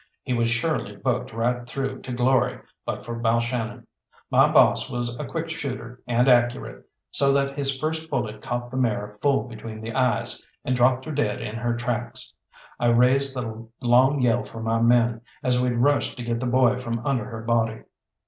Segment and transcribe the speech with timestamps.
[0.23, 2.57] He was surely booked right through to glory
[2.87, 3.85] but for Balshannon.
[4.31, 8.77] My boss was a quick shooter and accurate, so that his first bullet caught the
[8.77, 12.33] mare full between the eyes, and dropped her dead in her tracks.
[12.79, 16.77] I raised the long yell for my men, as we rushed to get the boy
[16.77, 17.83] from under her body.